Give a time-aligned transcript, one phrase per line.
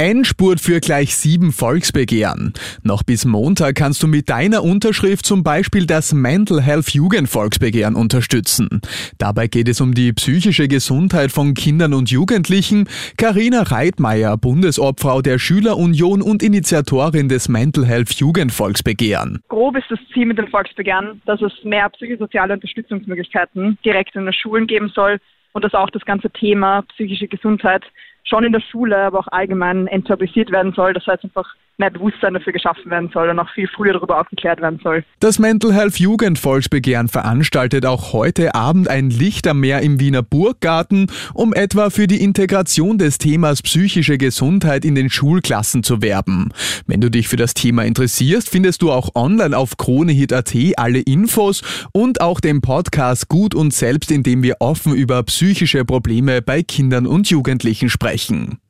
[0.00, 2.52] Endspurt für gleich sieben Volksbegehren.
[2.84, 8.80] Noch bis Montag kannst du mit deiner Unterschrift zum Beispiel das Mental Health Jugendvolksbegehren unterstützen.
[9.18, 12.88] Dabei geht es um die psychische Gesundheit von Kindern und Jugendlichen.
[13.16, 19.42] Karina Reitmeier, Bundesobfrau der Schülerunion und Initiatorin des Mental Health Jugendvolksbegehren.
[19.48, 24.32] Grob ist das Ziel mit dem Volksbegehren, dass es mehr psychosoziale Unterstützungsmöglichkeiten direkt in den
[24.32, 25.18] Schulen geben soll
[25.54, 27.82] und dass auch das ganze Thema psychische Gesundheit
[28.28, 30.92] schon in der Schule, aber auch allgemein enttabuisiert werden soll.
[30.92, 34.60] Das heißt einfach mehr Bewusstsein dafür geschaffen werden soll und auch viel früher darüber aufgeklärt
[34.60, 35.04] werden soll.
[35.20, 41.90] Das Mental Health Jugendvolksbegehren veranstaltet auch heute Abend ein Lichtermeer im Wiener Burggarten, um etwa
[41.90, 46.52] für die Integration des Themas psychische Gesundheit in den Schulklassen zu werben.
[46.88, 51.62] Wenn du dich für das Thema interessierst, findest du auch online auf kronehit.at alle Infos
[51.92, 56.64] und auch den Podcast Gut und Selbst, in dem wir offen über psychische Probleme bei
[56.64, 58.60] Kindern und Jugendlichen sprechen erreichen.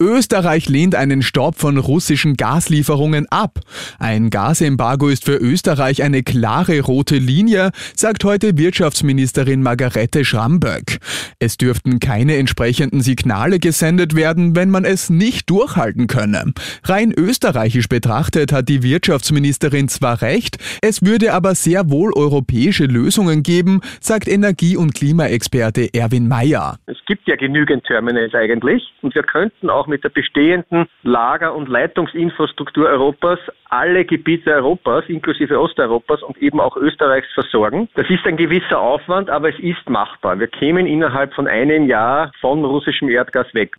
[0.00, 3.58] Österreich lehnt einen Stopp von russischen Gaslieferungen ab.
[3.98, 10.98] Ein Gasembargo ist für Österreich eine klare rote Linie, sagt heute Wirtschaftsministerin Margarete Schramböck.
[11.40, 16.52] Es dürften keine entsprechenden Signale gesendet werden, wenn man es nicht durchhalten könne.
[16.84, 23.42] Rein österreichisch betrachtet hat die Wirtschaftsministerin zwar recht, es würde aber sehr wohl europäische Lösungen
[23.42, 26.78] geben, sagt Energie- und Klimaexperte Erwin Mayer.
[26.86, 31.68] Es gibt ja genügend Terminals eigentlich und wir könnten auch mit der bestehenden Lager- und
[31.68, 33.38] Leitungsinfrastruktur Europas
[33.70, 37.88] alle Gebiete Europas, inklusive Osteuropas und eben auch Österreichs versorgen.
[37.94, 40.38] Das ist ein gewisser Aufwand, aber es ist machbar.
[40.38, 43.76] Wir kämen innerhalb von einem Jahr von russischem Erdgas weg.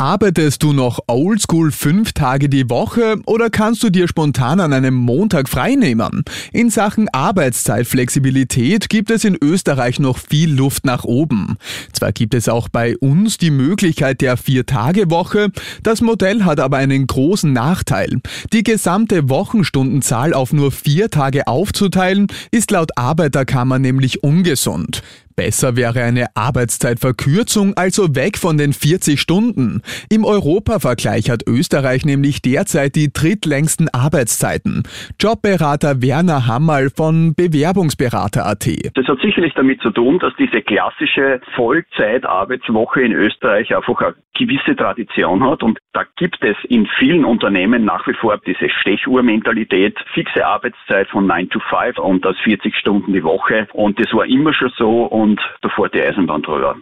[0.00, 4.94] Arbeitest du noch oldschool fünf Tage die Woche oder kannst du dir spontan an einem
[4.94, 6.24] Montag freinehmen?
[6.54, 11.58] In Sachen Arbeitszeitflexibilität gibt es in Österreich noch viel Luft nach oben.
[11.92, 15.50] Zwar gibt es auch bei uns die Möglichkeit der Vier-Tage-Woche,
[15.82, 18.22] das Modell hat aber einen großen Nachteil.
[18.54, 25.02] Die gesamte Wochenstundenzahl auf nur vier Tage aufzuteilen, ist laut Arbeiterkammer nämlich ungesund.
[25.36, 29.82] Besser wäre eine Arbeitszeitverkürzung, also weg von den 40 Stunden.
[30.10, 34.82] Im Europavergleich hat Österreich nämlich derzeit die drittlängsten Arbeitszeiten.
[35.20, 38.66] Jobberater Werner Hammerl von Bewerbungsberater.at.
[38.94, 44.14] Das hat sicherlich damit zu tun, dass diese klassische Vollzeitarbeitswoche in Österreich einfach eine
[44.46, 49.98] gewisse Tradition hat und da gibt es in vielen Unternehmen nach wie vor diese Stechuhrmentalität,
[50.12, 54.26] fixe Arbeitszeit von 9 to 5 und das 40 Stunden die Woche und das war
[54.26, 56.76] immer schon so und und davor die Eisenbahn drüber.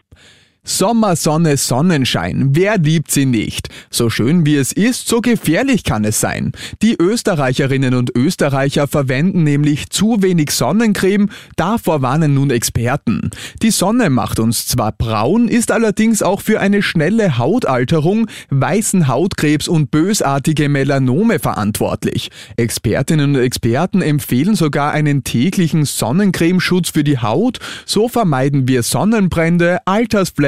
[0.65, 3.69] Sommersonne, Sonnenschein, wer liebt sie nicht?
[3.91, 6.53] So schön wie es ist, so gefährlich kann es sein.
[6.83, 13.31] Die Österreicherinnen und Österreicher verwenden nämlich zu wenig Sonnencreme, davor warnen nun Experten.
[13.63, 19.69] Die Sonne macht uns zwar braun, ist allerdings auch für eine schnelle Hautalterung, weißen Hautkrebs
[19.69, 22.31] und bösartige Melanome verantwortlich.
[22.57, 29.79] Expertinnen und Experten empfehlen sogar einen täglichen Sonnencremeschutz für die Haut, so vermeiden wir Sonnenbrände,
[29.87, 30.48] Altersflecken,